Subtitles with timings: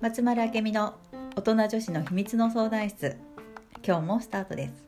[0.00, 0.94] 松丸明美の
[1.34, 3.16] 大人女子の秘密の相談室
[3.84, 4.86] 今日もスタートです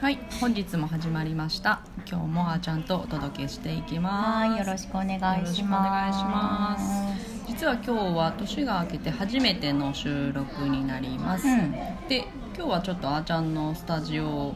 [0.00, 1.80] はい、本日も始まりました。
[2.06, 4.48] 今日もあーちゃんとお届けしていきます。
[4.48, 7.03] はいよろしくお願いします
[7.46, 11.46] 実は今日は年が明けて初めての収録になります。
[11.46, 11.72] うん。
[12.08, 14.54] で、今日はちょっとあーちゃんのスタジオ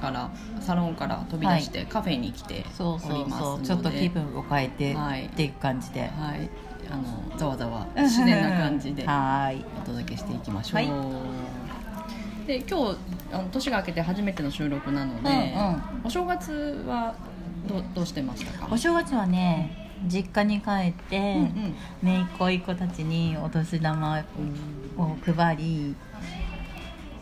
[0.00, 5.26] からサロンから飛び出してカフェに来ておりますので、そうちょっと気分を変えて、はい。
[5.26, 6.02] っていう感じで。
[6.02, 6.48] はい、
[6.90, 10.76] あのざわざわ自然な感じでお届けしていきましょう。
[10.76, 10.86] はい。
[12.46, 12.96] で今日
[13.32, 15.38] あの年が明けて初めての収録なので、うんう
[15.72, 15.82] ん。
[16.04, 17.14] お正月は
[17.68, 18.68] どうどうしてましたか？
[18.70, 21.74] お正月はね実家に帰って、うんうん。
[22.02, 24.24] 姪っ子一子たちにお年玉
[24.96, 25.96] を配り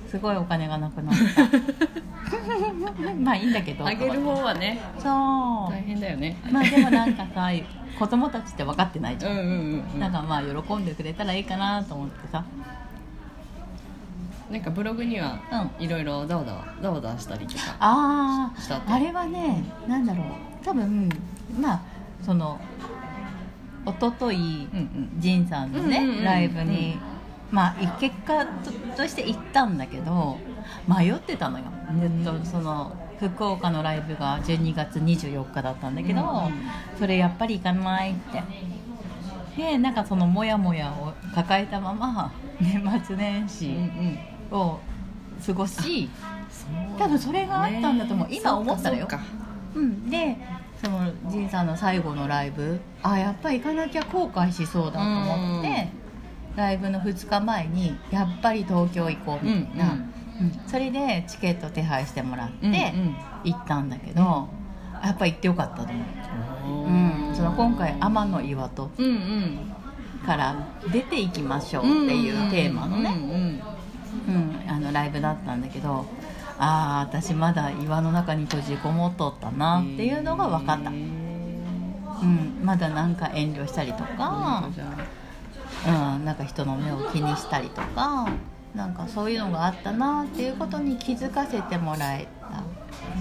[0.08, 1.42] すごいお金がなくなった。
[3.20, 3.86] まあいいんだけど。
[3.86, 5.08] あげる方はねそ
[5.68, 5.72] う。
[5.72, 6.36] 大変だよね。
[6.50, 7.50] まあでもなんかさ
[7.98, 10.00] 子供たちって分かってないじゃん、うんうんうんうん。
[10.00, 12.44] なんかまあ喜んでくれたらいいかなと思ってさ。
[14.50, 15.40] なんかブログには
[15.78, 15.84] うん。
[15.84, 20.26] いろいろざわざわざわざわしたりとかあああれはねなんだろう。
[20.64, 21.08] 多分
[21.60, 21.95] まあ
[22.26, 22.60] その
[23.86, 25.46] 一昨日うんうん。
[25.46, 26.98] さんのね、ライブに、
[27.52, 30.36] まあい結果ととして行ったんだけど
[30.88, 36.52] 迷ってたのよ、うんずっとその福岡のライブが12月24日だったんだけど、うんうん。
[36.98, 38.42] それやっぱり行かないって。
[39.56, 44.58] でなんかそのモヤモヤを抱えたまま年末年うん始うん。
[44.58, 44.80] を
[45.46, 46.10] 過ごし、
[46.50, 46.98] そう。
[46.98, 48.28] 多分それがあったんだと思う。
[48.28, 48.36] ね。
[48.36, 49.08] 今思ったらよ。
[49.76, 50.36] うん、で
[50.82, 52.80] その仁さんの最後のライブ。
[53.02, 55.88] あやっぱり行かなきゃ後悔しそうだと思って
[56.56, 60.12] ライブの2日前にやっぱり東京行こうみたいな、うんうん
[60.66, 63.16] それでチケット手配してもらってうんうん。
[63.44, 64.48] 行ったんだけど、
[65.02, 67.28] やっぱ行ってよかったと思う、うん。
[67.28, 69.72] うん、その今回天の岩戸うんうん
[70.26, 74.60] から出ていきましょうっていうテーマのね、うんうん。
[74.62, 76.04] うん、あのライブだったんだけど
[76.58, 80.90] ああ私まだ岩の中に閉じこもっとったなっていうのが分かった。
[80.90, 81.26] へ、ー
[82.22, 84.70] うん、まだなんか遠慮したりとか、
[85.86, 88.28] うん、なんか人の目を気にしたりとか
[88.74, 92.62] なんかそういうのがあったなっていうことに気づかせてもらえた。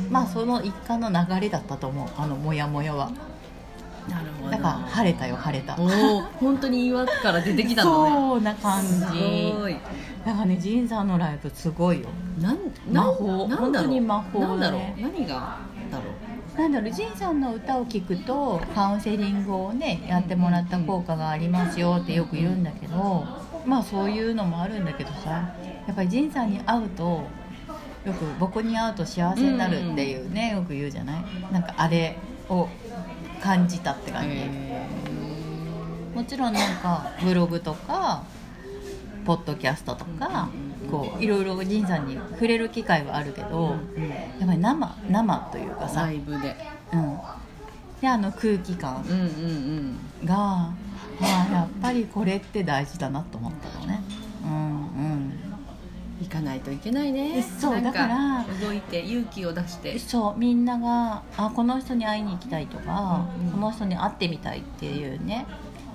[0.09, 3.09] まあその一環の流れだったと思うあのモヤモヤは。
[3.09, 3.34] あ
[4.09, 4.51] なるほど。
[4.51, 5.75] だから晴れたよ晴れた。
[5.75, 8.11] 本当に岩から出てきたのね。
[8.11, 8.89] そうな感じ。
[8.89, 9.01] す
[9.59, 9.77] ごい。
[10.25, 12.09] だからね仁さんのライブすごいよ。
[12.41, 12.57] なん
[12.91, 13.47] 魔法。
[13.47, 13.71] なんだろう。
[13.71, 14.49] 本当に魔法だね。
[14.49, 14.81] なんだろう。
[15.01, 15.33] 何が
[15.91, 16.03] だろ
[16.57, 16.59] う。
[16.59, 16.91] なんだろう。
[16.91, 23.25] 仁さんの歌を聴くとカウンセリングをねやってもらった効果がありますよってよく言うんだけど
[23.65, 25.53] まあそういうのもあるんだけどさ
[25.85, 27.23] やっぱり仁さんに会うと
[28.05, 31.25] よく僕に会うと幸せになるっていうねよく言うじゃない？
[31.51, 32.17] なんかあれ
[32.47, 32.69] を
[33.45, 34.87] 感じたって感じ、へ
[36.15, 38.23] もちろんなんかブログとか
[39.23, 40.49] ポッドキャストとか
[40.89, 43.75] こういろいろ仁さんに触れる機会はあるけど
[44.39, 46.01] やっぱり生生というかさ。
[46.01, 46.55] ライブで。
[46.93, 47.19] うん、
[48.01, 49.19] であの空気感うんうん
[50.21, 50.25] うん。
[50.25, 50.73] が、あ
[51.21, 53.94] あやっぱりこれって大事だなと思ったのね
[56.35, 57.41] かないといけないね。
[57.41, 59.95] そうだから動いて勇気を出しうて。
[59.95, 63.51] んそうみんながあこの人に会いに行きたいとか、うんうん。
[63.51, 65.45] この人に会ってみたいっていうね。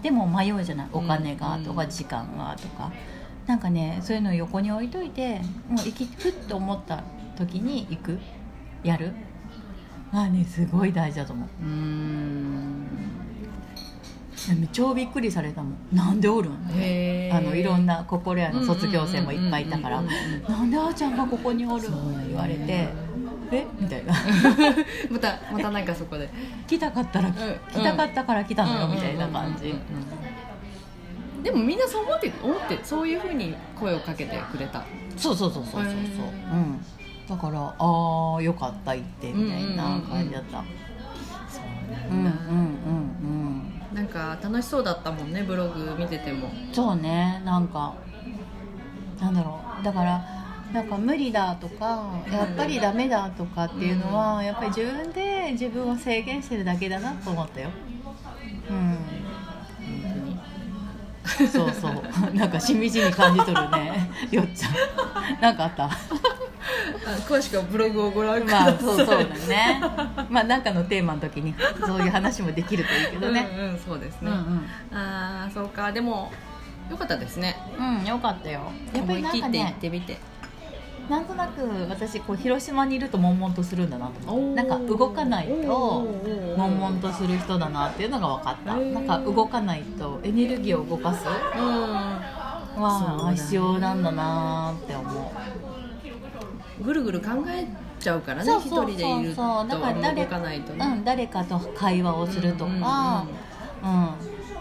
[0.02, 2.90] でも迷うじゃないお金がとかうん時間がとか、
[3.46, 7.02] なんかねそういうのを横に置いといてもう行きふっと思った
[7.36, 8.18] 時に行く。
[8.82, 9.12] やる。
[10.10, 11.48] まあねすごい大事だと思う。
[11.62, 12.69] うーん
[14.72, 15.74] 超びっくりされたもん。
[15.92, 16.52] なんでおるん？
[16.74, 17.36] へー。
[17.36, 20.02] あのいろんな心屋の卒業生もいっぱいいたから。
[20.02, 21.88] なんであーちゃんがここにおる？
[21.90, 22.88] ん言われて。
[23.52, 23.66] え？
[23.80, 24.14] みたいな。
[25.10, 26.28] またまたなんかそこで。
[26.66, 27.32] 来たかったら、ん。
[27.34, 29.74] 来たかったから来たのよみたいな感じ。
[31.42, 34.84] でもみんなそう思って思ってそういうふうに声をかけてくれた。
[35.16, 36.80] そうそうそうそうそうそう、うん、
[37.28, 40.58] だからああよかった行ってみたいな感じだった。
[41.48, 42.24] そううんうん。
[42.24, 42.41] うんだ。
[42.86, 42.99] うん
[44.20, 46.48] か楽しそうだったもんねブログ見てても。
[46.72, 47.94] そうねなんか
[49.20, 49.84] なんだろう。
[49.84, 50.22] だから
[50.72, 57.70] なんか無理だとかやっぱりダメだとかっていうのは、やっぱり自分で自分を制限してるだけだなと思ったよ。
[58.70, 58.72] う
[61.42, 61.48] ん。
[61.48, 62.34] そうそう。
[62.34, 64.10] なんかしみじみ感じとるね。
[64.30, 65.40] よっちゃん。
[65.40, 65.90] なんかあった？
[67.26, 68.80] 詳しくはブログをご覧くまあださい。
[68.80, 69.80] そうそうだね。
[70.30, 71.54] まあなんかのテーマの時に
[71.86, 73.48] そういう話もできるといいけどね。
[73.56, 74.42] うんうんそうですね、うんうん。
[74.96, 75.92] ああそうか。
[75.92, 76.32] でも
[76.90, 77.56] よかったですね。
[77.78, 78.60] うんよかったよ。
[78.92, 80.18] やっぱりなんか思い切って行っねてみて。
[81.08, 86.06] なんとなく私こう広島にいると悶々とするんだなと思ってなんか動かないと
[86.56, 88.76] 悶々とする人だなっていうのが分かった。
[88.76, 95.14] なんか動かないとエネルギーを動かすは必要なんだなって思う
[96.82, 97.66] ぐるぐる考え
[97.98, 99.65] ちゃうからね一人でいると。
[99.66, 103.27] だから誰かないと、ね、うん、誰かと会話をするとか、
[103.82, 104.09] うん、うん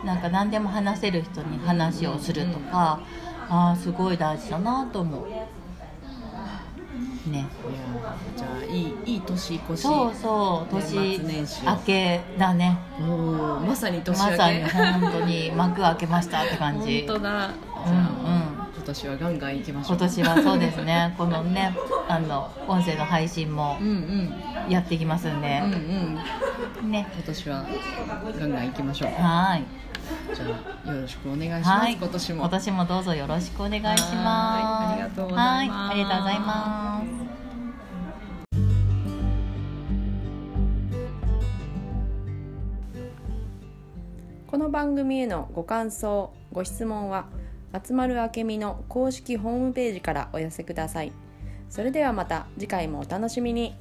[0.02, 3.02] うん、なんか何でも話せる人に話をするとか、
[3.50, 5.28] うん、ああすごい大事だなと思う。
[7.30, 7.46] ね。
[8.36, 9.82] じゃあいいいい年越し。
[9.82, 12.78] そうそう年明けだね。
[13.00, 13.04] お
[13.60, 14.32] まさに年明け。
[14.32, 17.06] まさに本当に幕開けましたって感じ。
[17.08, 17.48] 本当だ。
[17.48, 17.54] うんうん。
[17.86, 18.39] 今
[18.90, 19.98] 年はガンガンいきましょう。
[19.98, 21.14] 今年はそうですね。
[21.18, 21.76] このね
[22.08, 23.78] あの音声の配信も
[24.68, 25.74] やっていきますんで、うん
[26.84, 27.08] うん、ね。
[27.14, 27.66] 今年は
[28.40, 29.12] ガンガンいきましょう。
[29.22, 29.64] はい。
[30.34, 30.46] じゃ
[30.86, 32.42] あよろしくお願いします、はい、今年も。
[32.42, 34.94] 今年もどうぞよろしくお願いします。
[34.94, 35.92] ありがとうございます。
[35.92, 37.40] ありがとうございます。
[44.48, 47.28] この番組へのご感想ご質問は
[47.72, 51.12] 松丸明美の公式ホームページからお寄せください。
[51.70, 53.76] それではまた次回もお楽しみに。